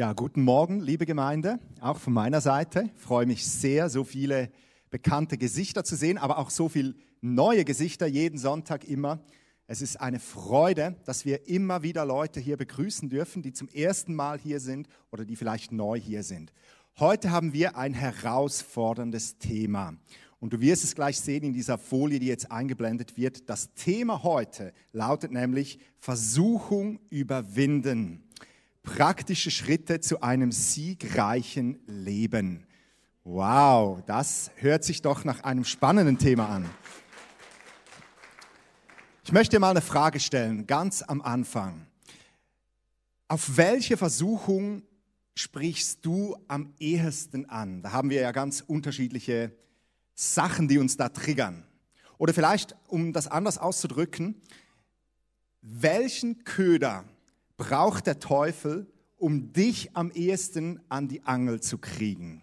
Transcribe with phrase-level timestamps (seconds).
[0.00, 2.88] Ja, guten Morgen, liebe Gemeinde, auch von meiner Seite.
[2.96, 4.50] Ich freue mich sehr, so viele
[4.88, 9.22] bekannte Gesichter zu sehen, aber auch so viele neue Gesichter jeden Sonntag immer.
[9.66, 14.14] Es ist eine Freude, dass wir immer wieder Leute hier begrüßen dürfen, die zum ersten
[14.14, 16.50] Mal hier sind oder die vielleicht neu hier sind.
[16.98, 19.98] Heute haben wir ein herausforderndes Thema.
[20.38, 23.50] Und du wirst es gleich sehen in dieser Folie, die jetzt eingeblendet wird.
[23.50, 28.29] Das Thema heute lautet nämlich Versuchung überwinden
[28.82, 32.66] praktische Schritte zu einem siegreichen Leben.
[33.24, 36.68] Wow, das hört sich doch nach einem spannenden Thema an.
[39.24, 41.86] Ich möchte mal eine Frage stellen, ganz am Anfang.
[43.28, 44.82] Auf welche Versuchung
[45.34, 47.82] sprichst du am ehesten an?
[47.82, 49.56] Da haben wir ja ganz unterschiedliche
[50.14, 51.64] Sachen, die uns da triggern.
[52.18, 54.42] Oder vielleicht, um das anders auszudrücken,
[55.62, 57.04] welchen Köder
[57.60, 58.86] braucht der Teufel,
[59.18, 62.42] um dich am ehesten an die Angel zu kriegen?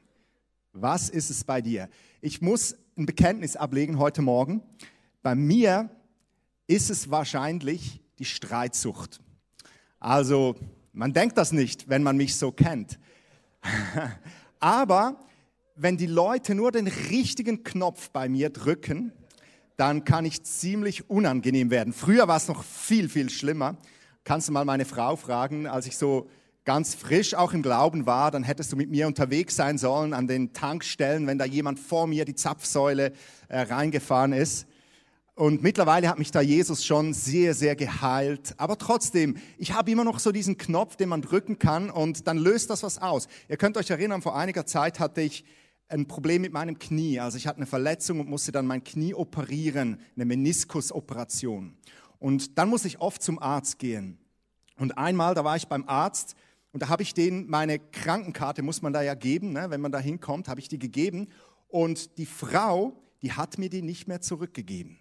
[0.74, 1.90] Was ist es bei dir?
[2.22, 4.62] Ich muss ein Bekenntnis ablegen heute Morgen.
[5.24, 5.90] Bei mir
[6.68, 9.20] ist es wahrscheinlich die Streitsucht.
[10.00, 10.56] Also,
[10.94, 13.00] man denkt das nicht, wenn man mich so kennt.
[14.60, 15.20] Aber
[15.76, 19.12] wenn die Leute nur den richtigen Knopf bei mir drücken,
[19.78, 21.92] dann kann ich ziemlich unangenehm werden.
[21.92, 23.78] Früher war es noch viel, viel schlimmer.
[24.28, 26.28] Kannst du mal meine Frau fragen, als ich so
[26.66, 30.28] ganz frisch auch im Glauben war, dann hättest du mit mir unterwegs sein sollen an
[30.28, 33.14] den Tankstellen, wenn da jemand vor mir die Zapfsäule
[33.48, 34.68] äh, reingefahren ist.
[35.34, 38.54] Und mittlerweile hat mich da Jesus schon sehr, sehr geheilt.
[38.58, 42.38] Aber trotzdem, ich habe immer noch so diesen Knopf, den man drücken kann und dann
[42.38, 43.30] löst das was aus.
[43.48, 45.46] Ihr könnt euch erinnern, vor einiger Zeit hatte ich
[45.88, 47.22] ein Problem mit meinem Knie.
[47.22, 51.78] Also ich hatte eine Verletzung und musste dann mein Knie operieren, eine Meniskusoperation.
[52.20, 54.18] Und dann muss ich oft zum Arzt gehen.
[54.78, 56.36] Und einmal, da war ich beim Arzt
[56.72, 59.92] und da habe ich denen meine Krankenkarte, muss man da ja geben, ne, wenn man
[59.92, 61.30] da hinkommt, habe ich die gegeben.
[61.68, 65.00] Und die Frau, die hat mir die nicht mehr zurückgegeben.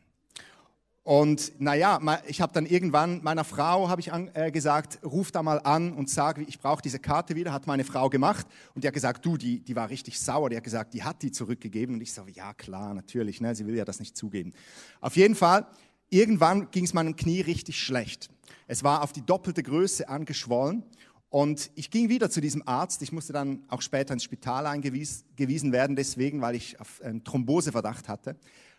[1.07, 5.41] Und naja, ich habe dann irgendwann meiner Frau habe ich an, äh, gesagt, ruf da
[5.41, 7.53] mal an und sag, ich brauche diese Karte wieder.
[7.53, 8.45] Hat meine Frau gemacht
[8.75, 10.51] und die hat gesagt, du, die, die war richtig sauer.
[10.51, 11.95] Die hat gesagt, die hat die zurückgegeben.
[11.95, 14.53] Und ich so, ja klar, natürlich, ne, sie will ja das nicht zugeben.
[15.01, 15.69] Auf jeden Fall
[16.17, 18.31] irgendwann ging es meinem Knie richtig schlecht.
[18.67, 20.83] Es war auf die doppelte Größe angeschwollen
[21.29, 23.03] und ich ging wieder zu diesem Arzt.
[23.03, 28.37] Ich musste dann auch später ins Spital eingewiesen werden, deswegen, weil ich einen Thromboseverdacht hatte.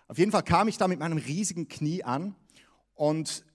[0.08, 2.36] Auf jeden Fall kam ich da mit meinem riesigen Knie an
[2.96, 3.46] und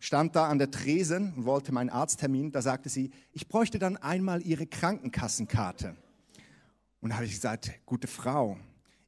[0.00, 2.52] stand da an der Tresen und wollte meinen Arzttermin.
[2.52, 5.96] Da sagte sie, ich bräuchte dann einmal Ihre Krankenkassenkarte.
[7.00, 8.58] Und da habe ich gesagt, gute Frau,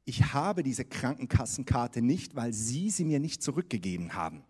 [0.05, 4.43] ich habe diese Krankenkassenkarte nicht, weil Sie sie mir nicht zurückgegeben haben.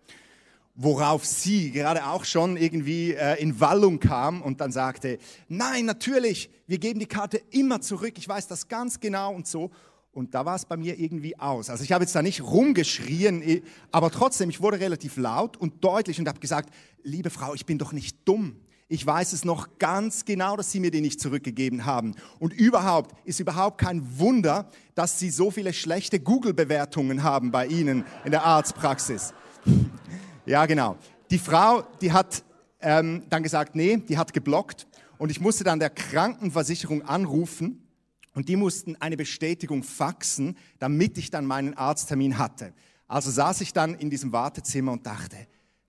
[0.74, 5.18] Worauf sie gerade auch schon irgendwie äh, in Wallung kam und dann sagte,
[5.50, 9.70] nein, natürlich, wir geben die Karte immer zurück, ich weiß das ganz genau und so.
[10.14, 11.70] Und da war es bei mir irgendwie aus.
[11.70, 13.62] Also ich habe jetzt da nicht rumgeschrien,
[13.92, 16.74] aber trotzdem, ich wurde relativ laut und deutlich und habe gesagt,
[17.04, 18.58] liebe Frau, ich bin doch nicht dumm.
[18.94, 22.14] Ich weiß es noch ganz genau, dass Sie mir die nicht zurückgegeben haben.
[22.40, 28.04] Und überhaupt ist überhaupt kein Wunder, dass Sie so viele schlechte Google-Bewertungen haben bei Ihnen
[28.26, 29.34] in der Arztpraxis.
[30.46, 30.98] Ja, genau.
[31.30, 32.44] Die Frau, die hat
[32.82, 34.88] ähm, dann gesagt, nee, die hat geblockt.
[35.18, 37.88] Und ich musste dann der Krankenversicherung anrufen
[38.36, 42.74] und die mussten eine Bestätigung faxen, damit ich dann meinen Arzttermin hatte.
[43.08, 45.38] Also saß ich dann in diesem Wartezimmer und dachte,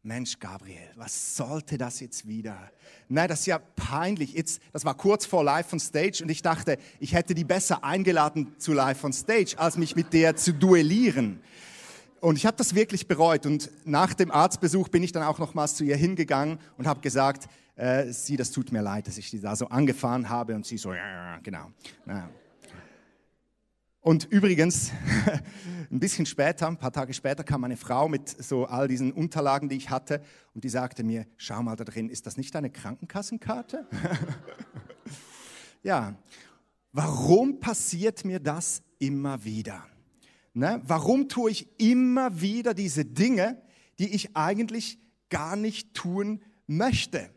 [0.04, 2.72] Mensch, Gabriel, was sollte das jetzt wieder?
[3.08, 4.32] Nein, das ist ja peinlich.
[4.32, 7.84] Jetzt, das war kurz vor Live on Stage und ich dachte, ich hätte die besser
[7.84, 11.40] eingeladen zu Live on Stage, als mich mit der zu duellieren.
[12.20, 13.46] Und ich habe das wirklich bereut.
[13.46, 17.48] Und nach dem Arztbesuch bin ich dann auch nochmals zu ihr hingegangen und habe gesagt,
[17.76, 20.56] äh, sie, das tut mir leid, dass ich sie da so angefahren habe.
[20.56, 21.70] Und sie so, ja, genau.
[22.06, 22.28] Ja.
[24.02, 24.90] Und übrigens,
[25.90, 29.68] ein bisschen später, ein paar Tage später, kam meine Frau mit so all diesen Unterlagen,
[29.68, 30.20] die ich hatte,
[30.54, 33.86] und die sagte mir, schau mal da drin, ist das nicht deine Krankenkassenkarte?
[35.84, 36.16] ja,
[36.90, 39.86] warum passiert mir das immer wieder?
[40.52, 40.82] Ne?
[40.84, 43.62] Warum tue ich immer wieder diese Dinge,
[44.00, 44.98] die ich eigentlich
[45.30, 47.30] gar nicht tun möchte?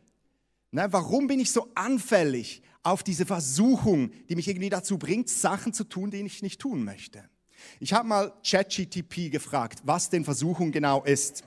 [0.72, 0.88] Ne?
[0.90, 5.84] Warum bin ich so anfällig auf diese Versuchung, die mich irgendwie dazu bringt, Sachen zu
[5.84, 7.24] tun, die ich nicht tun möchte.
[7.80, 11.44] Ich habe mal ChatGTP gefragt, was denn Versuchung genau ist.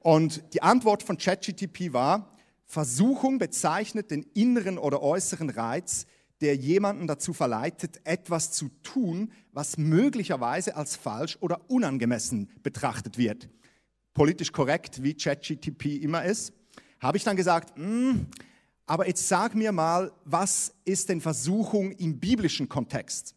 [0.00, 6.06] Und die Antwort von ChatGTP war, Versuchung bezeichnet den inneren oder äußeren Reiz,
[6.42, 13.48] der jemanden dazu verleitet, etwas zu tun, was möglicherweise als falsch oder unangemessen betrachtet wird.
[14.12, 16.52] Politisch korrekt, wie ChatGTP immer ist,
[17.00, 18.26] habe ich dann gesagt, mh, hm,
[18.92, 23.34] aber jetzt sag mir mal, was ist denn Versuchung im biblischen Kontext?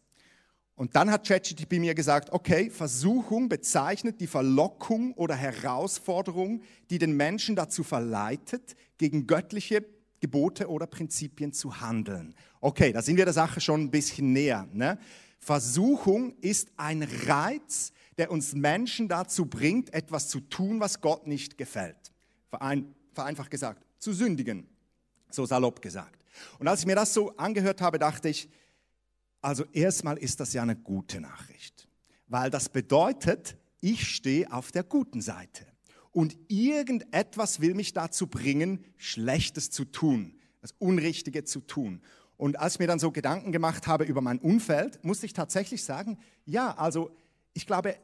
[0.74, 6.60] Und dann hat ChatGPT mir gesagt, okay, Versuchung bezeichnet die Verlockung oder Herausforderung,
[6.90, 9.86] die den Menschen dazu verleitet, gegen göttliche
[10.20, 12.34] Gebote oder Prinzipien zu handeln.
[12.60, 14.68] Okay, da sind wir der Sache schon ein bisschen näher.
[14.74, 14.98] Ne?
[15.38, 21.56] Versuchung ist ein Reiz, der uns Menschen dazu bringt, etwas zu tun, was Gott nicht
[21.56, 22.12] gefällt.
[22.50, 24.68] Verein, vereinfacht gesagt, zu sündigen,
[25.36, 26.24] so salopp gesagt.
[26.58, 28.48] Und als ich mir das so angehört habe, dachte ich,
[29.40, 31.88] also erstmal ist das ja eine gute Nachricht,
[32.26, 35.66] weil das bedeutet, ich stehe auf der guten Seite
[36.10, 42.02] und irgendetwas will mich dazu bringen, Schlechtes zu tun, das Unrichtige zu tun.
[42.36, 45.84] Und als ich mir dann so Gedanken gemacht habe über mein Umfeld, musste ich tatsächlich
[45.84, 47.10] sagen, ja, also
[47.54, 47.96] ich glaube,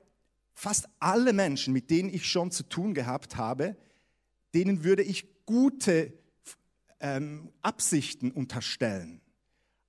[0.55, 3.76] fast alle Menschen, mit denen ich schon zu tun gehabt habe,
[4.55, 6.12] denen würde ich gute
[7.03, 9.21] ähm, Absichten unterstellen.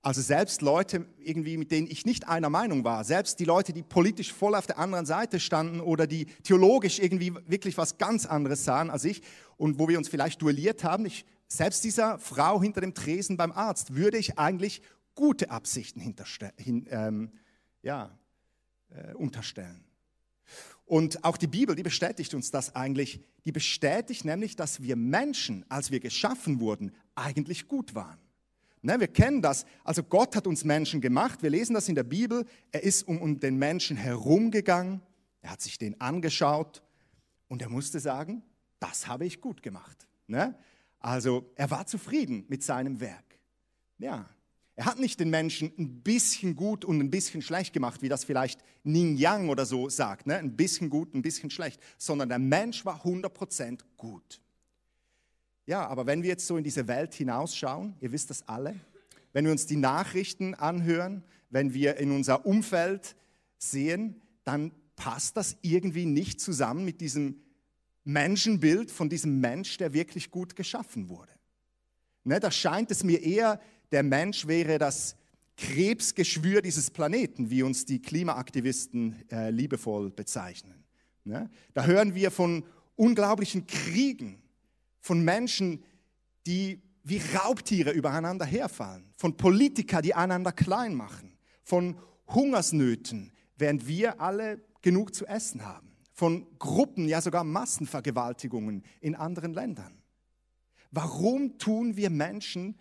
[0.02, 3.82] Also selbst Leute irgendwie, mit denen ich nicht einer Meinung war, selbst die Leute, die
[3.82, 8.64] politisch voll auf der anderen Seite standen oder die theologisch irgendwie wirklich was ganz anderes
[8.64, 9.22] sahen als ich
[9.56, 13.50] und wo wir uns vielleicht duelliert haben, ich, selbst dieser Frau hinter dem Tresen beim
[13.50, 14.82] Arzt würde ich eigentlich
[15.14, 17.32] gute Absichten hin, ähm,
[17.80, 18.18] ja,
[18.90, 19.86] äh, unterstellen.
[20.86, 23.20] Und auch die Bibel, die bestätigt uns das eigentlich.
[23.44, 28.18] Die bestätigt nämlich, dass wir Menschen, als wir geschaffen wurden, eigentlich gut waren.
[28.82, 29.64] Ne, wir kennen das.
[29.82, 31.42] Also Gott hat uns Menschen gemacht.
[31.42, 32.44] Wir lesen das in der Bibel.
[32.70, 35.00] Er ist um, den Menschen herumgegangen.
[35.40, 36.82] Er hat sich den angeschaut
[37.48, 38.42] und er musste sagen,
[38.80, 40.06] das habe ich gut gemacht.
[40.26, 40.54] Ne?
[41.00, 43.24] Also er war zufrieden mit seinem Werk.
[43.98, 44.28] Ja,
[44.76, 48.24] er hat nicht den Menschen ein bisschen gut und ein bisschen schlecht gemacht, wie das
[48.24, 50.36] vielleicht Ning Yang oder so sagt, ne?
[50.36, 54.40] ein bisschen gut, ein bisschen schlecht, sondern der Mensch war 100% gut.
[55.66, 58.74] Ja, aber wenn wir jetzt so in diese Welt hinausschauen, ihr wisst das alle,
[59.32, 63.16] wenn wir uns die Nachrichten anhören, wenn wir in unser Umfeld
[63.58, 67.40] sehen, dann passt das irgendwie nicht zusammen mit diesem
[68.04, 71.32] Menschenbild von diesem Mensch, der wirklich gut geschaffen wurde.
[72.24, 73.60] Ne, da scheint es mir eher,
[73.92, 75.16] der Mensch wäre das
[75.56, 80.84] Krebsgeschwür dieses Planeten, wie uns die Klimaaktivisten äh, liebevoll bezeichnen.
[81.24, 81.48] Ne?
[81.72, 82.64] Da hören wir von
[82.96, 84.42] unglaublichen Kriegen,
[85.00, 85.84] von Menschen,
[86.46, 91.98] die wie Raubtiere übereinander herfallen, von Politikern, die einander klein machen, von
[92.28, 99.52] Hungersnöten, während wir alle genug zu essen haben, von Gruppen, ja sogar Massenvergewaltigungen in anderen
[99.52, 100.02] Ländern.
[100.90, 102.78] Warum tun wir Menschen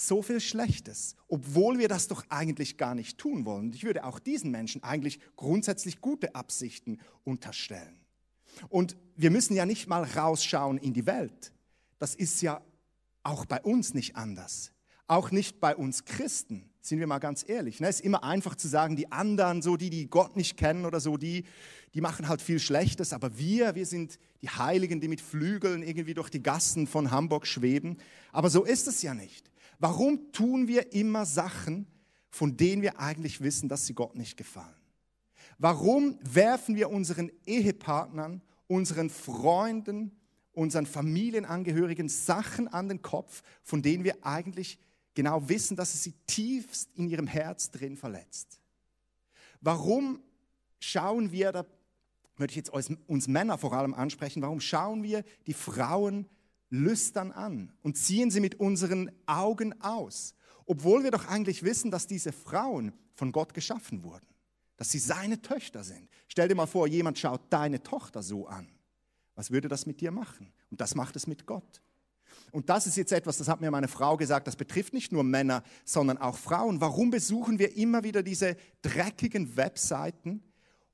[0.00, 3.72] so viel Schlechtes, obwohl wir das doch eigentlich gar nicht tun wollen?
[3.74, 8.00] Ich würde auch diesen Menschen eigentlich grundsätzlich gute Absichten unterstellen.
[8.68, 11.52] Und wir müssen ja nicht mal rausschauen in die Welt.
[11.98, 12.62] Das ist ja
[13.22, 14.72] auch bei uns nicht anders.
[15.06, 17.80] Auch nicht bei uns Christen, sind wir mal ganz ehrlich.
[17.80, 21.00] Es ist immer einfach zu sagen, die anderen, so die, die Gott nicht kennen oder
[21.00, 21.44] so, die,
[21.94, 23.12] die machen halt viel Schlechtes.
[23.12, 27.46] Aber wir, wir sind die Heiligen, die mit Flügeln irgendwie durch die Gassen von Hamburg
[27.46, 27.98] schweben.
[28.32, 29.49] Aber so ist es ja nicht.
[29.80, 31.86] Warum tun wir immer Sachen,
[32.28, 34.74] von denen wir eigentlich wissen, dass sie Gott nicht gefallen?
[35.58, 40.12] Warum werfen wir unseren Ehepartnern, unseren Freunden,
[40.52, 44.78] unseren Familienangehörigen Sachen an den Kopf, von denen wir eigentlich
[45.14, 48.60] genau wissen, dass es sie tiefst in ihrem Herz drin verletzt?
[49.62, 50.22] Warum
[50.78, 51.66] schauen wir, da
[52.36, 56.26] würde ich jetzt uns Männer vor allem ansprechen, warum schauen wir die Frauen
[56.70, 60.34] lüstern an und ziehen sie mit unseren Augen aus,
[60.66, 64.30] obwohl wir doch eigentlich wissen, dass diese Frauen von Gott geschaffen wurden?
[64.80, 66.08] dass sie seine Töchter sind.
[66.26, 68.66] Stell dir mal vor, jemand schaut deine Tochter so an.
[69.34, 70.54] Was würde das mit dir machen?
[70.70, 71.82] Und das macht es mit Gott.
[72.50, 75.22] Und das ist jetzt etwas, das hat mir meine Frau gesagt, das betrifft nicht nur
[75.22, 76.80] Männer, sondern auch Frauen.
[76.80, 80.42] Warum besuchen wir immer wieder diese dreckigen Webseiten,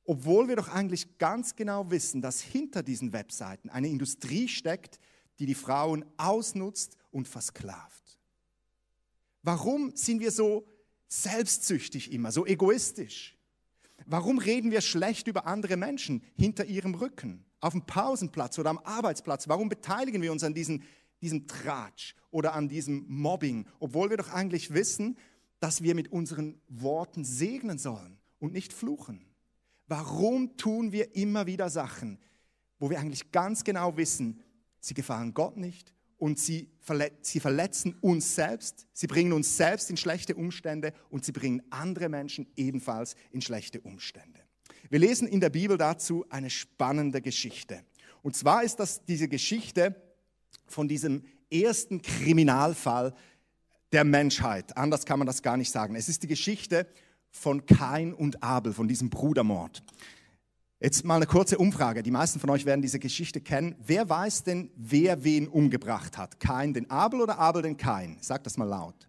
[0.02, 4.99] obwohl wir doch eigentlich ganz genau wissen, dass hinter diesen Webseiten eine Industrie steckt,
[5.38, 8.19] die die Frauen ausnutzt und versklavt?
[9.43, 10.66] Warum sind wir so
[11.09, 13.37] selbstsüchtig immer, so egoistisch?
[14.05, 18.78] Warum reden wir schlecht über andere Menschen hinter ihrem Rücken, auf dem Pausenplatz oder am
[18.78, 19.49] Arbeitsplatz?
[19.49, 20.83] Warum beteiligen wir uns an diesen,
[21.23, 25.16] diesem Tratsch oder an diesem Mobbing, obwohl wir doch eigentlich wissen,
[25.61, 29.25] dass wir mit unseren Worten segnen sollen und nicht fluchen?
[29.88, 32.19] Warum tun wir immer wieder Sachen,
[32.78, 34.43] wo wir eigentlich ganz genau wissen,
[34.87, 36.71] sie gefallen Gott nicht, und sie,
[37.21, 42.09] sie verletzen uns selbst, sie bringen uns selbst in schlechte Umstände und sie bringen andere
[42.09, 44.40] Menschen ebenfalls in schlechte Umstände.
[44.88, 47.85] Wir lesen in der Bibel dazu eine spannende Geschichte.
[48.23, 49.95] Und zwar ist das diese Geschichte
[50.66, 53.14] von diesem ersten Kriminalfall
[53.93, 54.76] der Menschheit.
[54.76, 55.97] Anders kann man das gar nicht sagen.
[55.97, 56.87] Es ist die Geschichte
[57.31, 59.83] von Kain und Abel, von diesem Brudermord.
[60.78, 62.02] Jetzt mal eine kurze Umfrage.
[62.02, 63.75] Die meisten von euch werden diese Geschichte kennen.
[63.78, 66.38] Wer weiß denn, wer wen umgebracht hat?
[66.38, 68.18] Kain den Abel oder Abel den Kain?
[68.21, 69.09] Sagt das mal laut.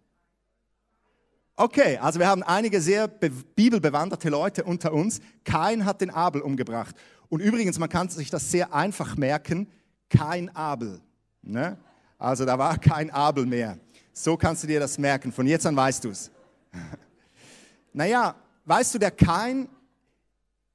[1.56, 5.20] Okay, also wir haben einige sehr bibelbewanderte Leute unter uns.
[5.44, 6.96] Kain hat den Abel umgebracht.
[7.28, 9.68] Und übrigens, man kann sich das sehr einfach merken.
[10.08, 11.00] Kein Abel.
[11.42, 11.76] Ne?
[12.16, 13.76] Also da war kein Abel mehr.
[14.14, 15.32] So kannst du dir das merken.
[15.32, 16.30] Von jetzt an weißt du es.
[17.92, 19.68] naja, weißt du, der Kain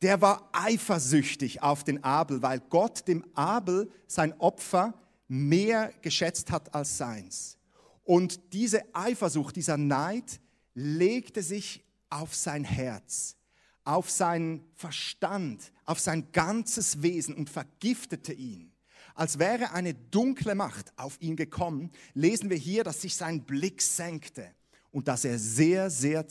[0.04, 4.94] der war eifersüchtig auf den Abel, weil Gott dem Abel sein Opfer
[5.30, 7.58] mehr geschätzt hat als seins.
[8.04, 10.42] Und diese Eifersucht, dieser Neid
[10.76, 13.38] legte sich auf sein Herz,
[13.86, 18.74] auf seinen Verstand, auf sein ganzes Wesen und vergiftete ihn.
[19.16, 23.82] Als wäre eine dunkle Macht auf ihn gekommen, lesen wir hier, dass sich sein Blick
[23.82, 24.52] senkte
[24.92, 26.26] und dass er sehr, sehr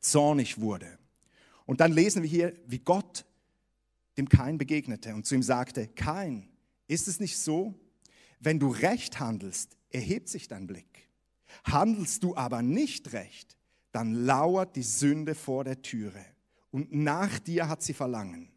[0.00, 0.98] zornig wurde.
[1.66, 3.24] Und dann lesen wir hier, wie Gott
[4.16, 6.48] dem Kain begegnete und zu ihm sagte, Kain,
[6.86, 7.74] ist es nicht so,
[8.40, 11.08] wenn du recht handelst, erhebt sich dein Blick.
[11.64, 13.56] Handelst du aber nicht recht,
[13.92, 16.24] dann lauert die Sünde vor der Türe
[16.70, 18.50] und nach dir hat sie Verlangen.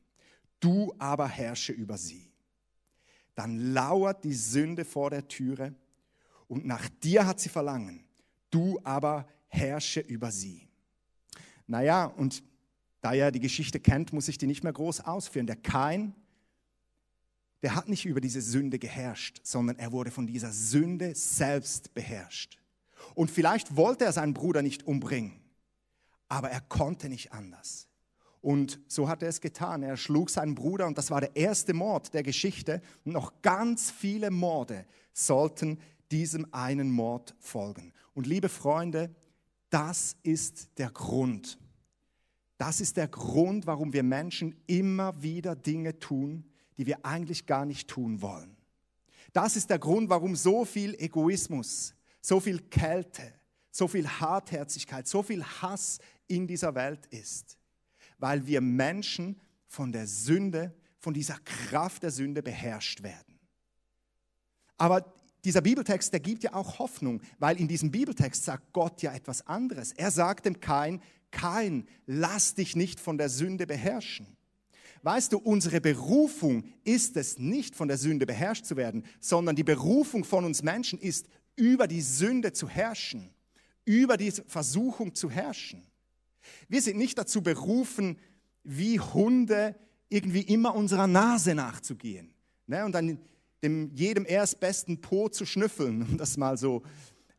[0.59, 2.31] Du aber herrsche über sie.
[3.35, 5.75] Dann lauert die Sünde vor der Türe
[6.47, 8.03] und nach dir hat sie Verlangen.
[8.49, 10.67] Du aber herrsche über sie.
[11.67, 12.43] Naja, und
[13.07, 15.47] da ihr die Geschichte kennt, muss ich die nicht mehr groß ausführen.
[15.47, 16.13] Der Kain,
[17.61, 22.59] der hat nicht über diese Sünde geherrscht, sondern er wurde von dieser Sünde selbst beherrscht.
[23.15, 25.39] Und vielleicht wollte er seinen Bruder nicht umbringen,
[26.27, 27.87] aber er konnte nicht anders.
[28.41, 29.83] Und so hat er es getan.
[29.83, 32.81] Er schlug seinen Bruder und das war der erste Mord der Geschichte.
[33.05, 35.79] Und noch ganz viele Morde sollten
[36.11, 37.93] diesem einen Mord folgen.
[38.13, 39.15] Und liebe Freunde,
[39.69, 41.57] das ist der Grund,
[42.57, 46.45] das ist der Grund, warum wir Menschen immer wieder Dinge tun,
[46.77, 48.57] die wir eigentlich gar nicht tun wollen.
[49.33, 53.33] Das ist der Grund, warum so viel Egoismus, so viel Kälte,
[53.69, 57.57] so viel Hartherzigkeit, so viel Hass in dieser Welt ist.
[58.17, 63.39] Weil wir Menschen von der Sünde, von dieser Kraft der Sünde beherrscht werden.
[64.77, 69.13] Aber dieser Bibeltext, der gibt ja auch Hoffnung, weil in diesem Bibeltext sagt Gott ja
[69.13, 69.91] etwas anderes.
[69.93, 74.27] Er sagt dem Kain, kein, lass dich nicht von der Sünde beherrschen.
[75.03, 79.63] Weißt du, unsere Berufung ist es nicht, von der Sünde beherrscht zu werden, sondern die
[79.63, 83.29] Berufung von uns Menschen ist, über die Sünde zu herrschen,
[83.85, 85.83] über die Versuchung zu herrschen.
[86.67, 88.17] Wir sind nicht dazu berufen,
[88.63, 89.75] wie Hunde
[90.09, 92.33] irgendwie immer unserer Nase nachzugehen
[92.65, 93.19] ne, und dann
[93.63, 96.83] dem jedem erstbesten Po zu schnüffeln, um das mal so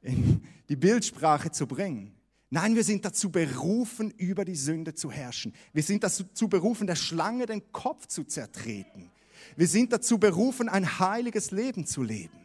[0.02, 2.17] in die Bildsprache zu bringen.
[2.50, 5.54] Nein, wir sind dazu berufen, über die Sünde zu herrschen.
[5.74, 9.10] Wir sind dazu berufen, der Schlange den Kopf zu zertreten.
[9.56, 12.38] Wir sind dazu berufen, ein heiliges Leben zu leben.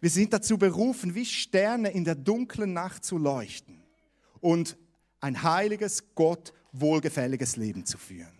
[0.00, 3.82] Wir sind dazu berufen, wie Sterne in der dunklen Nacht zu leuchten
[4.40, 4.76] und
[5.20, 8.38] ein heiliges, Gott wohlgefälliges Leben zu führen.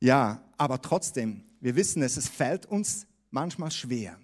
[0.00, 3.06] Ja, aber trotzdem, wir wissen es, es fällt uns
[3.38, 4.18] manchmal schwer.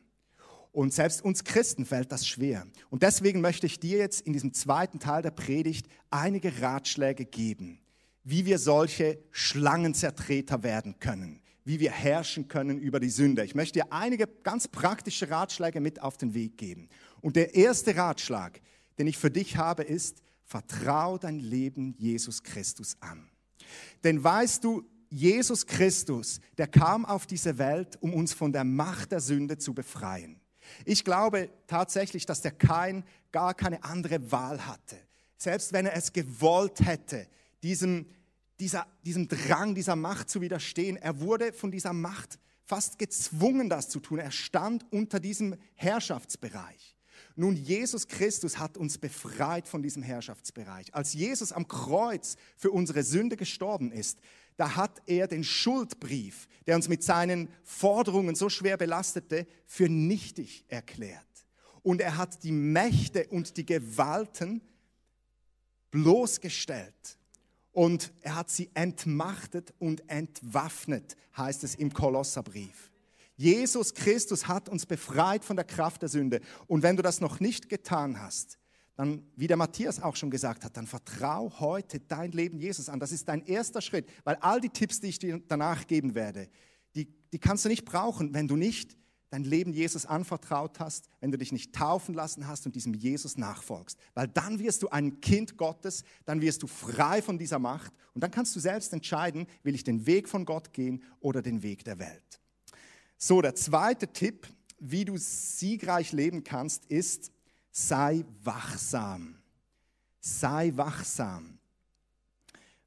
[0.72, 2.66] Und selbst uns Christen fällt das schwer.
[2.90, 7.78] Und deswegen möchte ich dir jetzt in diesem zweiten Teil der Predigt einige Ratschläge geben,
[8.24, 13.44] wie wir solche Schlangenzertreter werden können, wie wir herrschen können über die Sünde.
[13.44, 16.88] Ich möchte dir einige ganz praktische Ratschläge mit auf den Weg geben.
[17.20, 18.60] Und der erste Ratschlag,
[18.98, 23.30] den ich für dich habe, ist, vertrau dein Leben Jesus Christus an.
[24.02, 24.82] Denn weißt du,
[25.14, 29.72] Jesus Christus, der kam auf diese Welt, um uns von der Macht der Sünde zu
[29.72, 30.40] befreien.
[30.84, 34.96] Ich glaube tatsächlich, dass der Kain gar keine andere Wahl hatte.
[35.36, 37.28] Selbst wenn er es gewollt hätte,
[37.62, 38.06] diesem,
[38.58, 43.90] dieser, diesem Drang, dieser Macht zu widerstehen, er wurde von dieser Macht fast gezwungen, das
[43.90, 44.18] zu tun.
[44.18, 46.96] Er stand unter diesem Herrschaftsbereich.
[47.36, 50.94] Nun, Jesus Christus hat uns befreit von diesem Herrschaftsbereich.
[50.94, 54.18] Als Jesus am Kreuz für unsere Sünde gestorben ist,
[54.56, 60.64] da hat er den Schuldbrief, der uns mit seinen Forderungen so schwer belastete, für nichtig
[60.68, 61.20] erklärt.
[61.82, 64.62] Und er hat die Mächte und die Gewalten
[65.90, 67.18] bloßgestellt.
[67.72, 72.90] Und er hat sie entmachtet und entwaffnet, heißt es im Kolosserbrief.
[73.36, 76.40] Jesus Christus hat uns befreit von der Kraft der Sünde.
[76.68, 78.58] Und wenn du das noch nicht getan hast,
[78.96, 83.00] dann, wie der Matthias auch schon gesagt hat, dann vertrau heute dein Leben Jesus an.
[83.00, 86.48] Das ist dein erster Schritt, weil all die Tipps, die ich dir danach geben werde,
[86.94, 88.96] die, die kannst du nicht brauchen, wenn du nicht
[89.30, 93.36] dein Leben Jesus anvertraut hast, wenn du dich nicht taufen lassen hast und diesem Jesus
[93.36, 93.98] nachfolgst.
[94.14, 98.22] Weil dann wirst du ein Kind Gottes, dann wirst du frei von dieser Macht und
[98.22, 101.84] dann kannst du selbst entscheiden, will ich den Weg von Gott gehen oder den Weg
[101.84, 102.40] der Welt.
[103.16, 104.46] So, der zweite Tipp,
[104.78, 107.32] wie du siegreich leben kannst, ist,
[107.74, 109.34] sei wachsam.
[110.20, 111.58] Sei wachsam.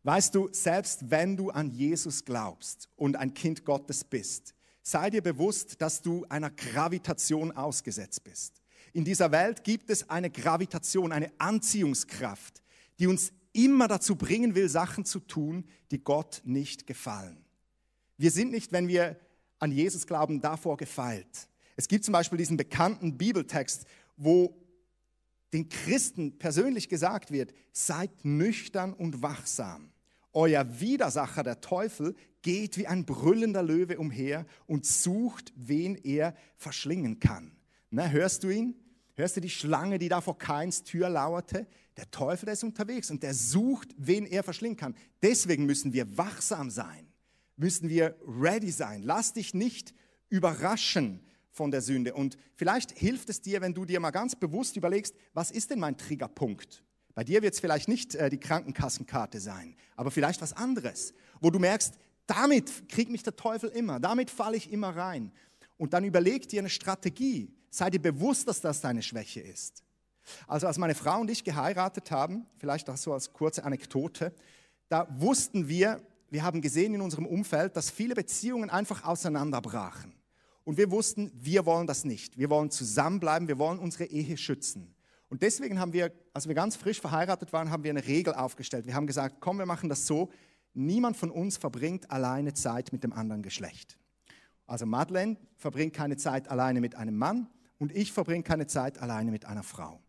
[0.03, 5.21] Weißt du, selbst wenn du an Jesus glaubst und ein Kind Gottes bist, sei dir
[5.21, 8.61] bewusst, dass du einer Gravitation ausgesetzt bist.
[8.93, 12.63] In dieser Welt gibt es eine Gravitation, eine Anziehungskraft,
[12.97, 17.43] die uns immer dazu bringen will, Sachen zu tun, die Gott nicht gefallen.
[18.17, 19.19] Wir sind nicht, wenn wir
[19.59, 21.49] an Jesus glauben, davor gefeilt.
[21.75, 24.55] Es gibt zum Beispiel diesen bekannten Bibeltext, wo
[25.53, 29.91] den Christen persönlich gesagt wird, seid nüchtern und wachsam.
[30.33, 37.19] Euer Widersacher, der Teufel, geht wie ein brüllender Löwe umher und sucht, wen er verschlingen
[37.19, 37.51] kann.
[37.89, 38.75] Na, hörst du ihn?
[39.15, 41.65] Hörst du die Schlange, die da vor Keins Tür lauerte?
[41.95, 44.95] Der Teufel, der ist unterwegs und der sucht, wen er verschlingen kann.
[45.23, 47.07] Deswegen müssen wir wachsam sein,
[47.55, 49.01] müssen wir ready sein.
[49.01, 49.95] Lass dich nicht
[50.29, 51.26] überraschen
[51.57, 52.13] von der Sünde.
[52.13, 55.79] Und vielleicht hilft es dir, wenn du dir mal ganz bewusst überlegst, was ist denn
[55.79, 56.83] mein Triggerpunkt?
[57.15, 61.49] Bei dir wird es vielleicht nicht äh, die Krankenkassenkarte sein, aber vielleicht was anderes, wo
[61.49, 61.95] du merkst,
[62.27, 65.31] damit kriegt mich der Teufel immer, damit falle ich immer rein.
[65.77, 67.51] Und dann überleg dir eine Strategie.
[67.69, 69.83] Sei dir bewusst, dass das deine Schwäche ist.
[70.45, 74.33] Also als meine Frau und ich geheiratet haben, vielleicht auch so als kurze Anekdote,
[74.89, 80.16] da wussten wir, wir haben gesehen in unserem Umfeld, dass viele Beziehungen einfach auseinanderbrachen.
[80.67, 82.37] Und wir wussten, wir wollen das nicht.
[82.37, 84.93] Wir wollen zusammenbleiben, wir wollen unsere Ehe schützen.
[85.29, 88.85] Und deswegen haben wir, als wir ganz frisch verheiratet waren, haben wir eine Regel aufgestellt.
[88.85, 90.29] Wir haben gesagt, komm, wir machen das so,
[90.73, 93.97] niemand von uns verbringt alleine Zeit mit dem anderen Geschlecht.
[94.65, 97.47] Also Madeleine verbringt keine Zeit alleine mit einem Mann
[97.79, 100.01] und ich verbringe keine Zeit alleine mit einer Frau.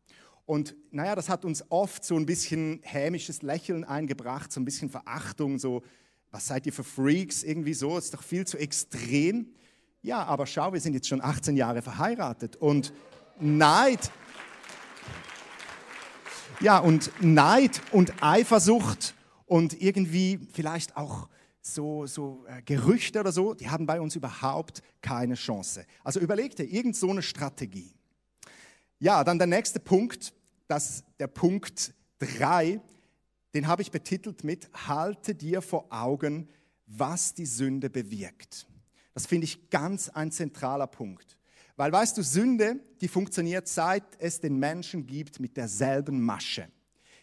[0.45, 4.91] Und naja, das hat uns oft so ein bisschen hämisches Lächeln eingebracht, so ein bisschen
[4.91, 5.85] Verachtung, so,
[6.33, 9.53] was seid ihr für Freaks, irgendwie so, ist doch viel zu extrem.
[10.09, 12.95] Ja, aber schau, wir sind jetzt schon 18 Jahre verheiratet und
[13.39, 14.11] Neid,
[16.61, 21.29] ja, und Neid und Eifersucht und irgendwie vielleicht auch
[21.61, 25.85] so, so äh, Gerüchte oder so, die haben bei uns überhaupt keine Chance.
[26.03, 27.95] Also überleg dir irgend so eine Strategie.
[29.01, 30.33] Ja, dann der nächste Punkt,
[30.69, 32.81] das, der Punkt 3,
[33.53, 36.49] den habe ich betitelt mit Halte dir vor Augen,
[36.87, 38.67] was die Sünde bewirkt.
[39.19, 41.37] Das finde ich ganz ein zentraler Punkt.
[41.75, 46.69] Weil weißt du, Sünde, die funktioniert seit es den Menschen gibt mit derselben Masche.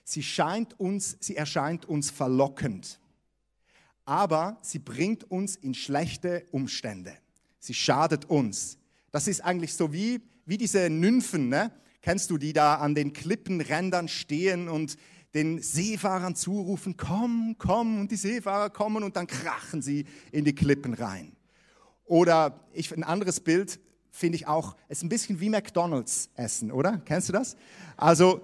[0.03, 2.99] Sie scheint uns, sie erscheint uns verlockend,
[4.03, 7.13] aber sie bringt uns in schlechte Umstände.
[7.59, 8.77] Sie schadet uns.
[9.11, 11.71] Das ist eigentlich so wie, wie diese Nymphen, ne?
[12.01, 14.97] kennst du, die da an den Klippenrändern stehen und
[15.33, 20.03] den Seefahrern zurufen, komm, komm, und die Seefahrer kommen und dann krachen sie
[20.33, 21.34] in die Klippen rein.
[22.05, 23.79] Oder ich, ein anderes Bild
[24.11, 27.01] finde ich auch, ist ein bisschen wie McDonald's essen, oder?
[27.05, 27.57] Kennst du das?
[27.97, 28.41] Also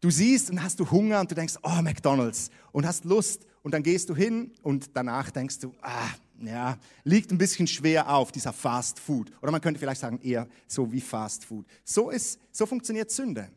[0.00, 3.72] du siehst und hast du Hunger und du denkst, oh McDonald's und hast Lust und
[3.72, 6.08] dann gehst du hin und danach denkst du, ah,
[6.40, 9.30] ja, liegt ein bisschen schwer auf dieser Fast Food.
[9.40, 11.66] Oder man könnte vielleicht sagen eher so wie Fast Food.
[11.84, 13.48] So ist, so funktioniert Sünde.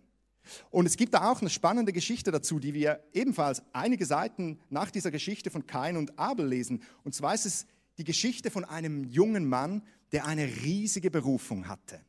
[0.70, 4.92] Und es gibt da auch eine spannende Geschichte dazu, die wir ebenfalls einige Seiten nach
[4.92, 6.84] dieser Geschichte von Kain und Abel lesen.
[7.04, 7.66] Und zwar ist es
[7.98, 9.82] die Geschichte von einem jungen Mann,
[10.12, 12.00] der eine riesige Berufung hatte.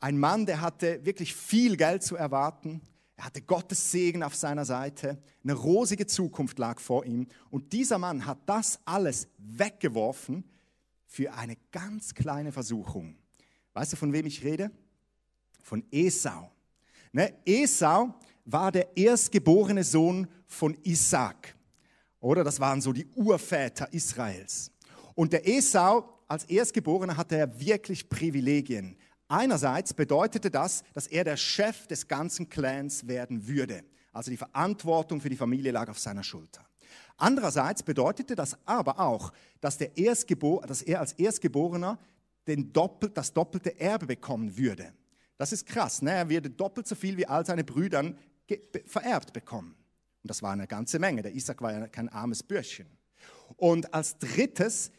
[0.00, 2.82] Ein Mann, der hatte wirklich viel Geld zu erwarten.
[3.16, 5.22] Er hatte Gottes Segen auf seiner Seite.
[5.42, 7.26] Eine rosige Zukunft lag vor ihm.
[7.50, 10.44] Und dieser Mann hat das alles weggeworfen
[11.06, 13.16] für eine ganz kleine Versuchung.
[13.72, 14.70] Weißt du, von wem ich rede?
[15.62, 16.50] Von Esau.
[17.12, 17.32] Ne?
[17.46, 21.54] Esau war der erstgeborene Sohn von Isaac.
[22.20, 24.70] Oder das waren so die Urväter Israels.
[25.14, 28.96] Und der Esau als Erstgeborener hatte er wirklich Privilegien.
[29.28, 33.84] Einerseits bedeutete das, dass er der Chef des ganzen Clans werden würde.
[34.12, 36.64] Also die Verantwortung für die Familie lag auf seiner Schulter.
[37.16, 41.98] Andererseits bedeutete das aber auch, dass, der Erstgebor dass er als Erstgeborener
[42.46, 44.92] den Doppel das doppelte Erbe bekommen würde.
[45.36, 46.02] Das ist krass.
[46.02, 46.12] Ne?
[46.12, 48.14] Er würde doppelt so viel wie all seine Brüder
[48.86, 49.74] vererbt bekommen.
[50.22, 51.22] Und das war eine ganze Menge.
[51.22, 52.86] Der Isaac war ja kein armes Bürschchen.
[53.56, 54.90] Und als drittes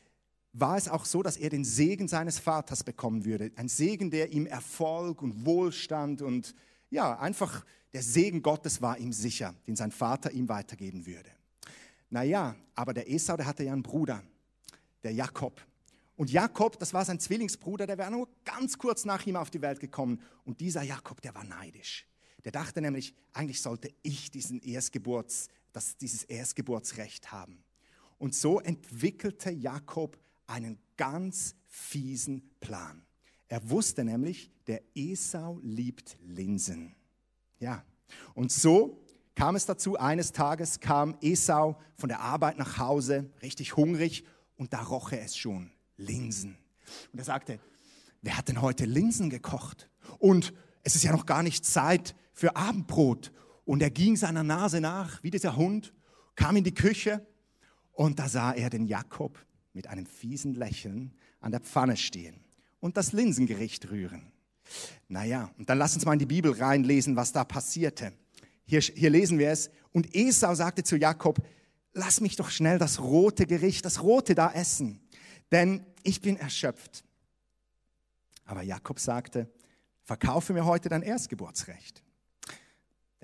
[0.58, 3.52] war es auch so, dass er den Segen seines Vaters bekommen würde.
[3.58, 6.56] Ein Segen, der ihm Erfolg und Wohlstand und
[6.90, 11.30] ja, einfach der Segen Gottes war ihm sicher, den sein Vater ihm weitergeben würde.
[12.10, 14.24] Naja, aber der Esau, der hatte ja einen Bruder,
[15.04, 15.62] der Jakob.
[16.16, 19.62] Und Jakob, das war sein Zwillingsbruder, der wäre nur ganz kurz nach ihm auf die
[19.62, 20.22] Welt gekommen.
[20.46, 22.08] Und dieser Jakob, der war neidisch.
[22.46, 27.62] Der dachte nämlich, eigentlich sollte ich diesen Erstgeburts, das, dieses Erstgeburtsrecht haben.
[28.18, 33.06] Und so entwickelte Jakob einen ganz fiesen Plan.
[33.48, 36.96] Er wusste nämlich, der Esau liebt Linsen.
[37.60, 37.84] Ja,
[38.34, 39.04] und so
[39.36, 44.26] kam es dazu, eines Tages kam Esau von der Arbeit nach Hause, richtig hungrig,
[44.58, 46.58] und da roch er es schon, Linsen.
[47.12, 47.60] Und er sagte,
[48.22, 49.90] wer hat denn heute Linsen gekocht?
[50.18, 50.54] Und
[50.84, 53.32] es ist ja noch gar nicht Zeit für Abendbrot.
[53.66, 55.94] Und er ging seiner Nase nach, wie dieser Hund,
[56.36, 57.26] kam in die Küche
[57.94, 59.38] und da sah er den Jakob
[59.76, 62.40] mit einem fiesen Lächeln an der Pfanne stehen
[62.80, 64.32] und das Linsengericht rühren.
[65.08, 68.14] Naja, und dann lass uns mal in die Bibel reinlesen, was da passierte.
[68.66, 69.70] Hier, hier lesen wir es.
[69.92, 71.46] Und Esau sagte zu Jakob,
[71.94, 75.00] lass mich doch schnell das rote Gericht, das rote da essen,
[75.52, 77.04] denn ich bin erschöpft.
[78.46, 79.52] Aber Jakob sagte,
[80.04, 82.05] verkaufe mir heute dein Erstgeburtsrecht.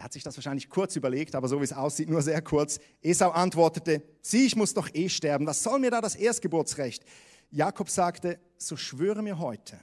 [0.01, 2.79] Er hat sich das wahrscheinlich kurz überlegt, aber so wie es aussieht, nur sehr kurz.
[3.03, 7.05] Esau antwortete, sieh, ich muss doch eh sterben, was soll mir da das Erstgeburtsrecht?
[7.51, 9.79] Jakob sagte, so schwöre mir heute.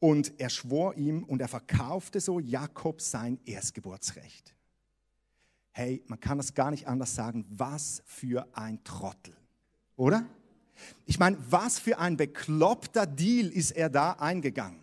[0.00, 4.54] Und er schwor ihm und er verkaufte so Jakob sein Erstgeburtsrecht.
[5.70, 9.34] Hey, man kann das gar nicht anders sagen, was für ein Trottel,
[9.96, 10.26] oder?
[11.06, 14.82] Ich meine, was für ein bekloppter Deal ist er da eingegangen?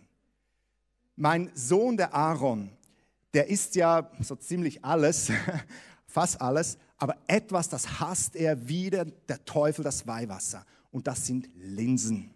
[1.14, 2.76] Mein Sohn, der Aaron,
[3.36, 5.30] der isst ja so ziemlich alles,
[6.06, 10.64] fast alles, aber etwas, das hasst er wieder, der Teufel, das Weihwasser.
[10.90, 12.30] Und das sind Linsen.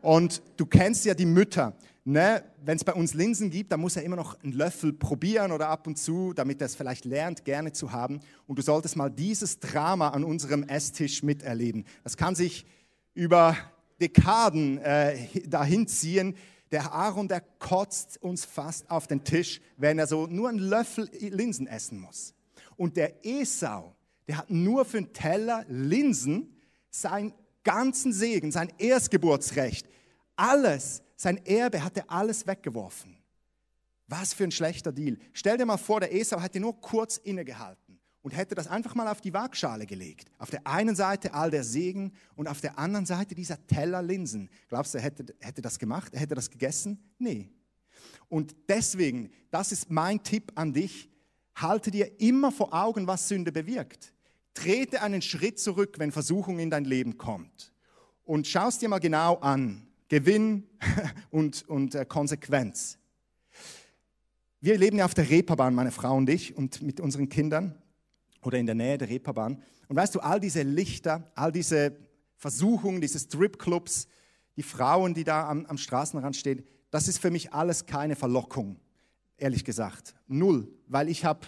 [0.00, 1.74] Und du kennst ja die Mütter.
[2.04, 2.42] Ne?
[2.64, 5.68] Wenn es bei uns Linsen gibt, dann muss er immer noch einen Löffel probieren oder
[5.68, 8.20] ab und zu, damit er es vielleicht lernt, gerne zu haben.
[8.46, 11.84] Und du solltest mal dieses Drama an unserem Esstisch miterleben.
[12.02, 12.64] Das kann sich
[13.12, 13.58] über
[14.00, 16.34] Dekaden äh, dahin ziehen.
[16.70, 21.10] Der Aaron, der kotzt uns fast auf den Tisch, wenn er so nur einen Löffel
[21.12, 22.34] Linsen essen muss.
[22.76, 23.94] Und der Esau,
[24.28, 26.56] der hat nur für einen Teller Linsen
[26.90, 29.88] seinen ganzen Segen, sein Erstgeburtsrecht,
[30.36, 33.18] alles, sein Erbe hat er alles weggeworfen.
[34.06, 35.18] Was für ein schlechter Deal.
[35.32, 37.89] Stell dir mal vor, der Esau hätte nur kurz innegehalten
[38.22, 40.30] und hätte das einfach mal auf die Waagschale gelegt.
[40.38, 44.50] Auf der einen Seite all der Segen und auf der anderen Seite dieser Teller Linsen.
[44.68, 46.12] Glaubst du, er hätte, hätte das gemacht?
[46.12, 46.98] Er hätte das gegessen?
[47.18, 47.48] Nee.
[48.28, 51.10] Und deswegen, das ist mein Tipp an dich,
[51.54, 54.12] halte dir immer vor Augen, was Sünde bewirkt.
[54.54, 57.72] Trete einen Schritt zurück, wenn Versuchung in dein Leben kommt.
[58.24, 59.86] Und schau es dir mal genau an.
[60.08, 60.68] Gewinn
[61.30, 62.98] und, und äh, Konsequenz.
[64.60, 67.79] Wir leben ja auf der Reeperbahn, meine Frau und ich, und mit unseren Kindern
[68.42, 69.62] oder in der Nähe der Reeperbahn.
[69.88, 71.96] Und weißt du, all diese Lichter, all diese
[72.36, 74.08] Versuchungen, diese Stripclubs,
[74.56, 78.80] die Frauen, die da am, am Straßenrand stehen, das ist für mich alles keine Verlockung,
[79.36, 80.14] ehrlich gesagt.
[80.26, 81.46] Null, weil ich habe,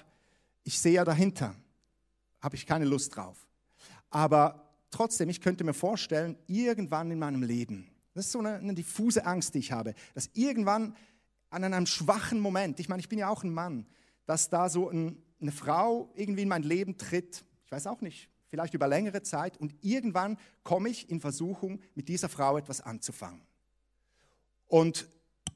[0.64, 1.54] ich sehe ja dahinter,
[2.40, 3.46] habe ich keine Lust drauf.
[4.10, 8.74] Aber trotzdem, ich könnte mir vorstellen, irgendwann in meinem Leben, das ist so eine, eine
[8.74, 10.94] diffuse Angst, die ich habe, dass irgendwann
[11.50, 13.86] an einem schwachen Moment, ich meine, ich bin ja auch ein Mann,
[14.26, 18.28] dass da so ein, eine Frau irgendwie in mein Leben tritt, ich weiß auch nicht,
[18.48, 23.42] vielleicht über längere Zeit, und irgendwann komme ich in Versuchung, mit dieser Frau etwas anzufangen.
[24.66, 25.08] Und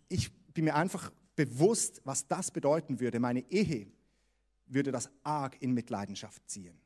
[0.09, 3.21] ich bin mir einfach bewusst, was das bedeuten würde.
[3.21, 3.87] Meine Ehe
[4.67, 6.79] würde das arg in Mitleidenschaft ziehen.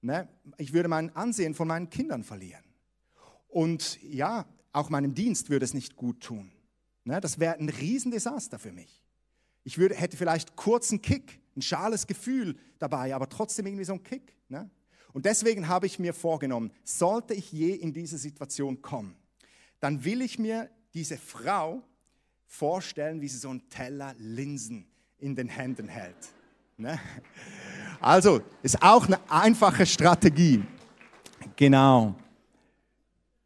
[0.00, 0.28] Ne?
[0.58, 2.64] Ich würde mein Ansehen von meinen Kindern verlieren.
[3.48, 6.52] Und ja, auch meinem Dienst würde es nicht gut tun.
[7.04, 7.20] Ne?
[7.20, 9.02] Das wäre ein Riesendesaster für mich.
[9.64, 14.02] Ich würde, hätte vielleicht kurzen Kick, ein schales Gefühl dabei, aber trotzdem irgendwie so ein
[14.02, 14.34] Kick.
[14.48, 14.70] Ne?
[15.12, 19.16] Und deswegen habe ich mir vorgenommen, sollte ich je in diese Situation kommen,
[19.80, 21.82] dann will ich mir diese Frau
[22.46, 24.86] vorstellen, wie sie so einen Teller Linsen
[25.18, 26.16] in den Händen hält.
[26.76, 27.00] Ne?
[28.00, 30.62] Also, ist auch eine einfache Strategie.
[31.56, 32.14] Genau.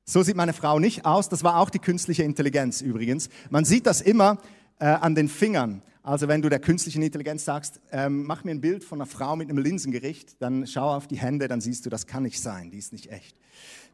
[0.04, 1.28] So sieht meine Frau nicht aus.
[1.28, 3.28] Das war auch die künstliche Intelligenz übrigens.
[3.48, 4.38] Man sieht das immer
[4.80, 5.82] äh, an den Fingern.
[6.02, 9.36] Also wenn du der künstlichen Intelligenz sagst, ähm, mach mir ein Bild von einer Frau
[9.36, 12.70] mit einem Linsengericht, dann schau auf die Hände, dann siehst du, das kann nicht sein,
[12.70, 13.36] die ist nicht echt.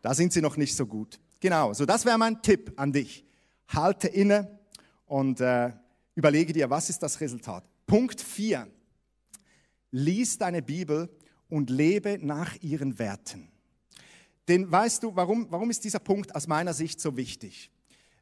[0.02, 1.18] Da sind sie noch nicht so gut.
[1.40, 3.26] Genau, so das wäre mein Tipp an dich.
[3.68, 4.58] Halte inne
[5.06, 5.72] und äh,
[6.14, 7.64] überlege dir, was ist das Resultat.
[7.86, 8.68] Punkt 4.
[9.90, 11.10] Lies deine Bibel
[11.48, 13.48] und lebe nach ihren Werten.
[14.48, 17.70] Denn weißt du, warum, warum ist dieser Punkt aus meiner Sicht so wichtig?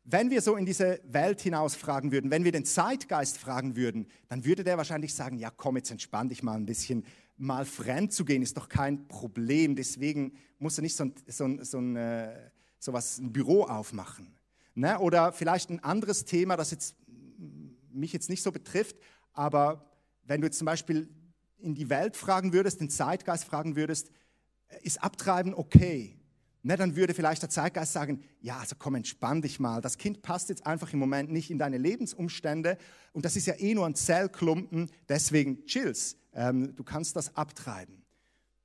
[0.05, 4.07] Wenn wir so in diese Welt hinaus fragen würden, wenn wir den Zeitgeist fragen würden,
[4.29, 7.05] dann würde der wahrscheinlich sagen, ja komm, jetzt entspann dich mal ein bisschen,
[7.37, 11.45] mal fremd zu gehen ist doch kein Problem, deswegen musst du nicht so ein, so
[11.45, 14.37] ein, so ein, äh, so was, ein Büro aufmachen.
[14.75, 14.99] Ne?
[14.99, 16.97] Oder vielleicht ein anderes Thema, das jetzt
[17.90, 18.97] mich jetzt nicht so betrifft,
[19.33, 19.90] aber
[20.25, 21.09] wenn du jetzt zum Beispiel
[21.59, 24.11] in die Welt fragen würdest, den Zeitgeist fragen würdest,
[24.69, 26.19] äh, ist Abtreiben okay?
[26.66, 29.83] Ne, dann würde vielleicht der Zeitgeist sagen, ja, also komm, entspann dich mal.
[29.83, 32.79] Das Kind passt jetzt einfach im Moment nicht in deine Lebensumstände
[33.12, 38.03] und das ist ja eh nur ein Zellklumpen, deswegen chills, ähm, du kannst das abtreiben.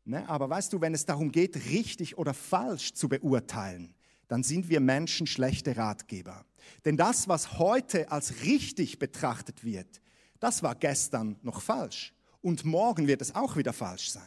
[0.05, 3.93] Ne, aber weißt du, wenn es darum geht, richtig oder falsch zu beurteilen,
[4.29, 6.45] dann sind wir Menschen schlechte Ratgeber.
[6.85, 9.99] Denn das, was heute als richtig betrachtet wird,
[10.39, 12.13] das war gestern noch falsch.
[12.39, 14.23] Und morgen wird es auch wieder falsch sein.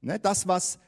[0.00, 0.78] Ne, das, was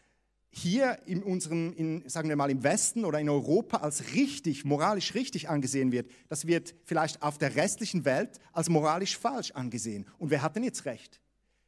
[0.55, 5.15] hier in unserem, in, sagen wir mal im Westen oder in Europa als richtig, moralisch
[5.15, 10.07] richtig angesehen wird, das wird vielleicht auf der restlichen Welt als moralisch falsch angesehen.
[10.19, 11.21] Und wer hat denn jetzt recht?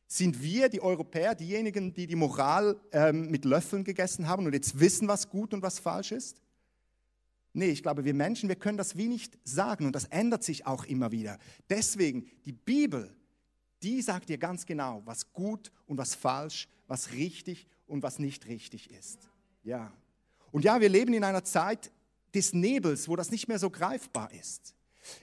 [0.07, 4.79] Sind wir, die Europäer, diejenigen, die die Moral ähm, mit Löffeln gegessen haben und jetzt
[4.79, 6.42] wissen, was gut und was falsch ist?
[7.55, 10.66] Nee, ich glaube, wir Menschen, wir können das wie nicht sagen und das ändert sich
[10.66, 11.38] auch immer wieder.
[11.70, 13.16] Deswegen, die Bibel,
[13.83, 18.47] die sagt dir ganz genau, was gut und was falsch, was richtig und was nicht
[18.47, 19.29] richtig ist.
[19.62, 19.92] Ja.
[20.53, 21.90] Und ja, wir leben in einer Zeit
[22.35, 24.75] des Nebels, wo das nicht mehr so greifbar ist.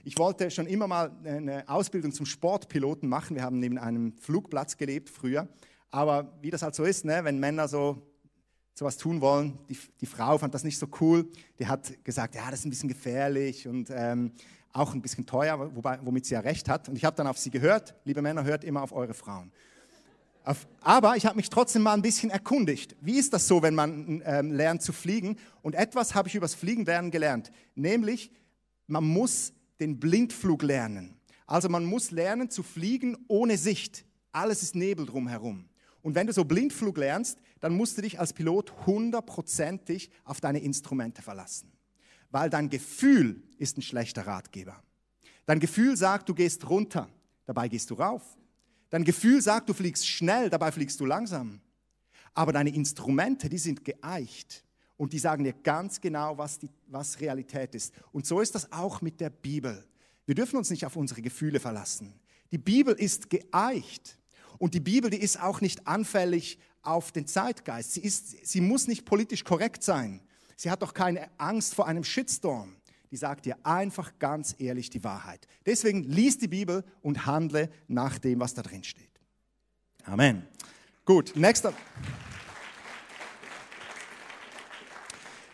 [0.04, 3.36] Ich wollte schon immer mal eine Ausbildung zum Sportpiloten machen.
[3.36, 5.48] Wir haben neben einem Flugplatz gelebt früher.
[5.90, 8.00] Aber wie das halt so ist, ne, wenn Männer so
[8.74, 11.28] sowas tun wollen, die, die Frau fand das nicht so cool.
[11.58, 14.32] Die hat gesagt, ja, das ist ein bisschen gefährlich und ähm,
[14.72, 16.88] auch ein bisschen teuer, wobei, womit sie ja recht hat.
[16.88, 17.94] Und ich habe dann auf sie gehört.
[18.04, 19.52] Liebe Männer, hört immer auf eure Frauen.
[20.80, 22.96] Aber ich habe mich trotzdem mal ein bisschen erkundigt.
[23.00, 25.36] Wie ist das so, wenn man ähm, lernt zu fliegen?
[25.62, 28.30] Und etwas habe ich übers Fliegenlernen gelernt, nämlich
[28.86, 31.16] man muss den Blindflug lernen.
[31.46, 34.04] Also man muss lernen zu fliegen ohne Sicht.
[34.32, 35.68] Alles ist Nebel drumherum.
[36.02, 40.58] Und wenn du so Blindflug lernst, dann musst du dich als Pilot hundertprozentig auf deine
[40.58, 41.70] Instrumente verlassen.
[42.30, 44.82] Weil dein Gefühl ist ein schlechter Ratgeber.
[45.46, 47.08] Dein Gefühl sagt, du gehst runter,
[47.44, 48.22] dabei gehst du rauf.
[48.92, 51.62] Dein Gefühl sagt, du fliegst schnell, dabei fliegst du langsam.
[52.34, 54.66] Aber deine Instrumente, die sind geeicht
[54.98, 57.94] und die sagen dir ganz genau, was, die, was Realität ist.
[58.12, 59.82] Und so ist das auch mit der Bibel.
[60.26, 62.20] Wir dürfen uns nicht auf unsere Gefühle verlassen.
[62.50, 64.18] Die Bibel ist geeicht
[64.58, 67.94] und die Bibel, die ist auch nicht anfällig auf den Zeitgeist.
[67.94, 70.20] Sie, ist, sie muss nicht politisch korrekt sein.
[70.54, 72.76] Sie hat doch keine Angst vor einem Shitstorm
[73.12, 75.46] die sagt dir einfach ganz ehrlich die Wahrheit.
[75.66, 79.20] Deswegen lies die Bibel und handle nach dem, was da drin steht.
[80.04, 80.48] Amen.
[81.04, 81.74] Gut, nächster.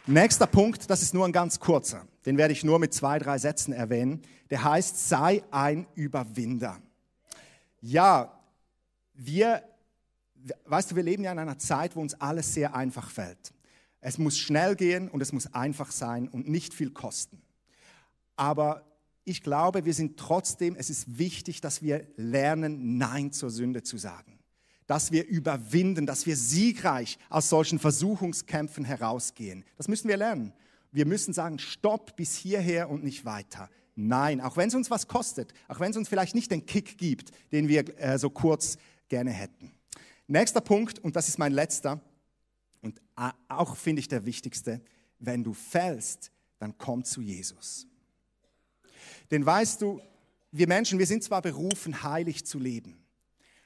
[0.07, 2.07] Nächster Punkt, das ist nur ein ganz kurzer.
[2.25, 4.23] Den werde ich nur mit zwei, drei Sätzen erwähnen.
[4.51, 6.81] Der heißt, sei ein Überwinder.
[7.81, 8.41] Ja,
[9.15, 9.65] wir,
[10.65, 13.53] weißt du, wir leben ja in einer Zeit, wo uns alles sehr einfach fällt.
[14.01, 17.43] Es muss schnell gehen und es muss einfach sein und nicht viel kosten.
[18.39, 18.87] Aber
[19.25, 23.99] ich glaube, wir sind trotzdem, es ist wichtig, dass wir lernen, Nein zur Sünde zu
[23.99, 24.39] sagen.
[24.87, 29.65] Dass wir überwinden, dass wir siegreich aus solchen Versuchungskämpfen herausgehen.
[29.77, 30.53] Das müssen wir lernen.
[30.93, 33.69] Wir müssen sagen, stopp bis hierher und nicht weiter.
[33.97, 36.97] Nein, auch wenn es uns was kostet, auch wenn es uns vielleicht nicht den Kick
[36.97, 39.73] gibt, den wir äh, so kurz gerne hätten.
[40.29, 42.01] Nächster Punkt, und das ist mein letzter,
[42.81, 43.01] und
[43.49, 44.81] auch finde ich der wichtigste,
[45.19, 47.89] wenn du fällst, dann komm zu Jesus.
[49.31, 50.01] Denn weißt du,
[50.51, 53.05] wir Menschen, wir sind zwar berufen, heilig zu leben,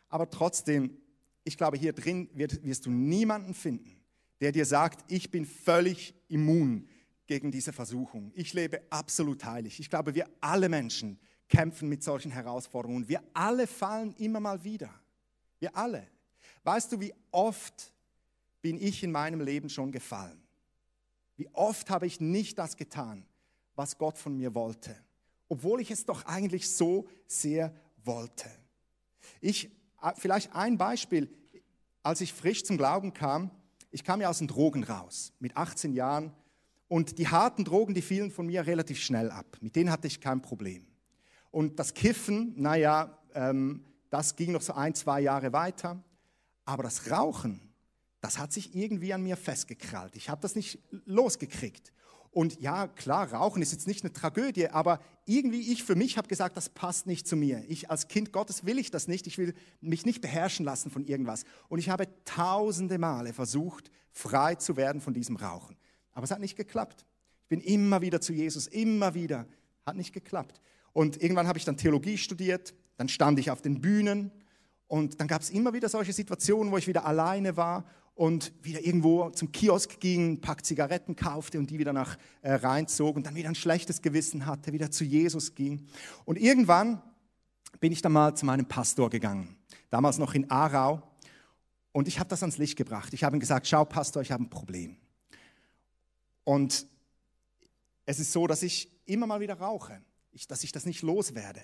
[0.09, 0.97] aber trotzdem,
[1.45, 4.01] ich glaube, hier drin wirst du niemanden finden,
[4.41, 6.89] der dir sagt, ich bin völlig immun
[7.27, 8.33] gegen diese Versuchung.
[8.35, 9.81] Ich lebe absolut heilig.
[9.81, 13.09] Ich glaube, wir alle Menschen kämpfen mit solchen Herausforderungen.
[13.09, 14.91] Wir alle fallen immer mal wieder.
[15.61, 16.07] Wir alle.
[16.65, 17.93] Weißt du, wie oft
[18.61, 20.43] bin ich in meinem Leben schon gefallen?
[21.37, 23.25] Wie oft habe ich nicht das getan,
[23.75, 24.97] was Gott von mir wollte?
[25.53, 28.49] Obwohl ich es doch eigentlich so sehr wollte.
[29.43, 29.67] Ich,
[30.01, 31.29] äh, vielleicht ein Beispiel,
[32.03, 33.51] als ich frisch zum Glauben kam,
[33.91, 36.33] ich kam ja aus den Drogen raus, mit 18 Jahren,
[36.89, 39.59] und die harten Drogen, die fielen von mir relativ schnell ab.
[39.61, 40.87] Mit denen hatte ich kein Problem.
[41.51, 46.03] Und das Kiffen, naja, ähm, das ging noch so ein, zwei Jahre weiter.
[46.65, 47.61] Aber das Rauchen,
[48.23, 50.17] das hat sich irgendwie an mir festgekrallt.
[50.17, 51.93] Ich habe das nicht losgekriegt.
[52.33, 56.29] Und ja, klar, Rauchen ist jetzt nicht eine Tragödie, aber irgendwie ich für mich habe
[56.29, 57.63] gesagt, das passt nicht zu mir.
[57.69, 59.27] Ich als Kind Gottes will ich das nicht.
[59.27, 61.45] Ich will mich nicht beherrschen lassen von irgendwas.
[61.69, 65.77] Und ich habe tausende Male versucht, frei zu werden von diesem Rauchen.
[66.13, 67.05] Aber es hat nicht geklappt.
[67.43, 69.47] Ich bin immer wieder zu Jesus, immer wieder.
[69.85, 70.59] Hat nicht geklappt.
[70.95, 74.31] Und irgendwann habe ich dann Theologie studiert, dann stand ich auf den Bühnen
[74.87, 78.85] und dann gab es immer wieder solche Situationen, wo ich wieder alleine war und wieder
[78.85, 83.27] irgendwo zum Kiosk ging, ein Pack Zigaretten kaufte und die wieder nach äh, reinzog und
[83.27, 85.87] dann wieder ein schlechtes Gewissen hatte, wieder zu Jesus ging.
[86.25, 87.03] Und irgendwann
[87.81, 89.57] bin ich dann mal zu meinem Pastor gegangen,
[89.91, 91.03] damals noch in Aarau
[91.93, 93.13] und ich habe das ans Licht gebracht.
[93.13, 94.97] Ich habe ihm gesagt, schau Pastor, ich habe ein Problem.
[96.45, 96.87] Und
[98.07, 101.61] es ist so, dass ich immer mal wieder rauche, ich, dass ich das nicht loswerde.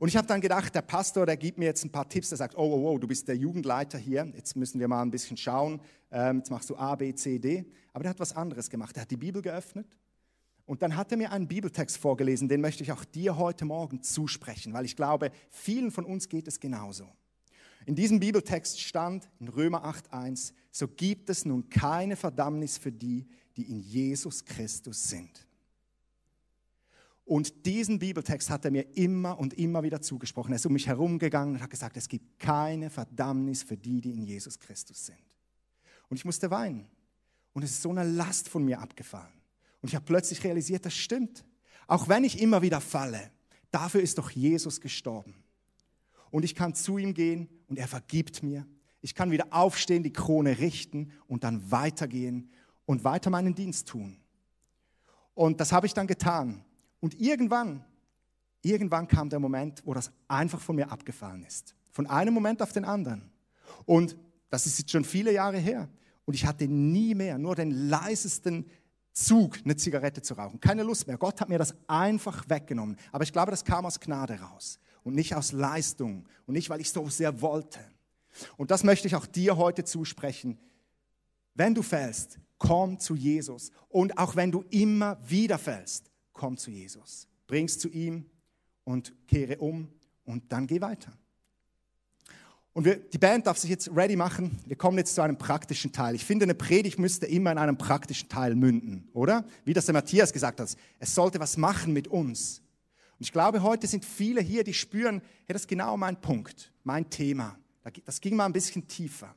[0.00, 2.38] Und ich habe dann gedacht, der Pastor, der gibt mir jetzt ein paar Tipps, der
[2.38, 5.36] sagt, oh, oh, oh, du bist der Jugendleiter hier, jetzt müssen wir mal ein bisschen
[5.36, 5.78] schauen,
[6.10, 7.66] ähm, jetzt machst du A, B, C, D.
[7.92, 9.86] Aber der hat was anderes gemacht, er hat die Bibel geöffnet
[10.64, 14.02] und dann hat er mir einen Bibeltext vorgelesen, den möchte ich auch dir heute Morgen
[14.02, 17.06] zusprechen, weil ich glaube, vielen von uns geht es genauso.
[17.84, 23.26] In diesem Bibeltext stand in Römer 8.1, so gibt es nun keine Verdammnis für die,
[23.54, 25.46] die in Jesus Christus sind.
[27.30, 30.52] Und diesen Bibeltext hat er mir immer und immer wieder zugesprochen.
[30.52, 34.14] Er ist um mich herumgegangen und hat gesagt, es gibt keine Verdammnis für die, die
[34.14, 35.22] in Jesus Christus sind.
[36.08, 36.88] Und ich musste weinen.
[37.52, 39.32] Und es ist so eine Last von mir abgefallen.
[39.80, 41.44] Und ich habe plötzlich realisiert, das stimmt.
[41.86, 43.30] Auch wenn ich immer wieder falle,
[43.70, 45.36] dafür ist doch Jesus gestorben.
[46.32, 48.66] Und ich kann zu ihm gehen und er vergibt mir.
[49.02, 52.50] Ich kann wieder aufstehen, die Krone richten und dann weitergehen
[52.86, 54.16] und weiter meinen Dienst tun.
[55.34, 56.64] Und das habe ich dann getan.
[57.00, 57.84] Und irgendwann,
[58.62, 61.74] irgendwann kam der Moment, wo das einfach von mir abgefallen ist.
[61.90, 63.30] Von einem Moment auf den anderen.
[63.86, 64.16] Und
[64.50, 65.88] das ist jetzt schon viele Jahre her.
[66.24, 68.66] Und ich hatte nie mehr, nur den leisesten
[69.12, 70.60] Zug, eine Zigarette zu rauchen.
[70.60, 71.18] Keine Lust mehr.
[71.18, 72.96] Gott hat mir das einfach weggenommen.
[73.10, 76.80] Aber ich glaube, das kam aus Gnade raus und nicht aus Leistung und nicht, weil
[76.80, 77.80] ich so sehr wollte.
[78.56, 80.58] Und das möchte ich auch dir heute zusprechen.
[81.54, 83.72] Wenn du fällst, komm zu Jesus.
[83.88, 86.09] Und auch wenn du immer wieder fällst,
[86.40, 87.28] komm zu Jesus.
[87.46, 88.24] Bring's zu ihm
[88.84, 89.88] und kehre um
[90.24, 91.12] und dann geh weiter.
[92.72, 94.58] Und wir, die Band darf sich jetzt ready machen.
[94.64, 96.14] Wir kommen jetzt zu einem praktischen Teil.
[96.14, 99.44] Ich finde, eine Predigt müsste immer in einem praktischen Teil münden, oder?
[99.66, 100.74] Wie das der Matthias gesagt hat.
[100.98, 102.62] Es sollte was machen mit uns.
[103.18, 106.72] Und ich glaube, heute sind viele hier, die spüren, hey, das ist genau mein Punkt,
[106.84, 107.58] mein Thema.
[108.06, 109.34] Das ging mal ein bisschen tiefer.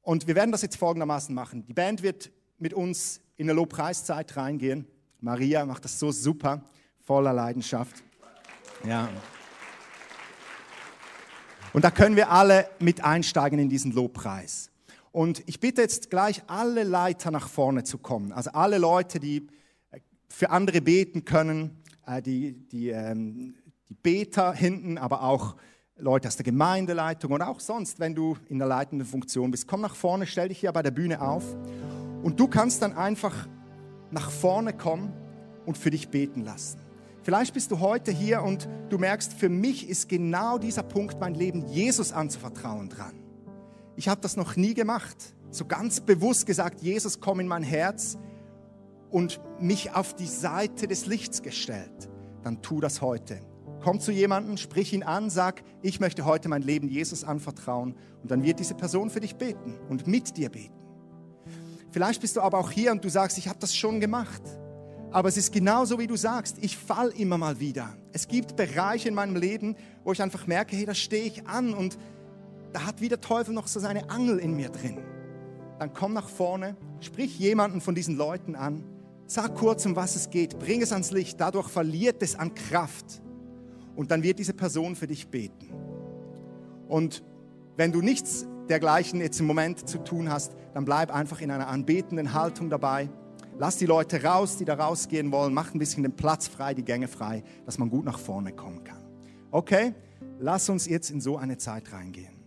[0.00, 1.66] Und wir werden das jetzt folgendermaßen machen.
[1.66, 4.86] Die Band wird mit uns in eine Lobpreiszeit reingehen.
[5.20, 6.62] Maria macht das so super,
[7.04, 8.02] voller Leidenschaft.
[8.86, 9.08] Ja.
[11.72, 14.70] Und da können wir alle mit einsteigen in diesen Lobpreis.
[15.12, 18.32] Und ich bitte jetzt gleich alle Leiter nach vorne zu kommen.
[18.32, 19.48] Also alle Leute, die
[20.28, 23.54] für andere beten können, äh, die, die, ähm,
[23.88, 25.56] die Beter hinten, aber auch
[25.96, 29.66] Leute aus der Gemeindeleitung und auch sonst, wenn du in der leitenden Funktion bist.
[29.66, 31.56] Komm nach vorne, stell dich hier bei der Bühne auf
[32.22, 33.48] und du kannst dann einfach
[34.10, 35.12] nach vorne kommen
[35.66, 36.80] und für dich beten lassen.
[37.22, 41.34] Vielleicht bist du heute hier und du merkst, für mich ist genau dieser Punkt, mein
[41.34, 43.12] Leben Jesus anzuvertrauen dran.
[43.96, 45.34] Ich habe das noch nie gemacht.
[45.50, 48.16] So ganz bewusst gesagt, Jesus, komm in mein Herz
[49.10, 52.08] und mich auf die Seite des Lichts gestellt.
[52.44, 53.40] Dann tu das heute.
[53.82, 58.30] Komm zu jemandem, sprich ihn an, sag, ich möchte heute mein Leben Jesus anvertrauen und
[58.30, 60.77] dann wird diese Person für dich beten und mit dir beten.
[61.90, 64.42] Vielleicht bist du aber auch hier und du sagst, ich habe das schon gemacht.
[65.10, 67.96] Aber es ist genauso, wie du sagst, ich fall immer mal wieder.
[68.12, 69.74] Es gibt Bereiche in meinem Leben,
[70.04, 71.98] wo ich einfach merke, hey, da stehe ich an und
[72.72, 74.98] da hat wie der Teufel noch so seine Angel in mir drin.
[75.78, 78.84] Dann komm nach vorne, sprich jemanden von diesen Leuten an,
[79.26, 83.22] sag kurz, um was es geht, bring es ans Licht, dadurch verliert es an Kraft.
[83.96, 85.70] Und dann wird diese Person für dich beten.
[86.86, 87.22] Und
[87.76, 91.68] wenn du nichts dergleichen jetzt im Moment zu tun hast, dann bleib einfach in einer
[91.68, 93.08] anbetenden Haltung dabei.
[93.58, 95.52] Lass die Leute raus, die da rausgehen wollen.
[95.52, 98.84] Mach ein bisschen den Platz frei, die Gänge frei, dass man gut nach vorne kommen
[98.84, 99.02] kann.
[99.50, 99.94] Okay,
[100.38, 102.37] lass uns jetzt in so eine Zeit reingehen.